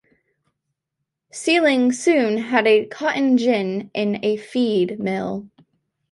[1.31, 5.47] Seiling soon had a cotton gin and a feed mill.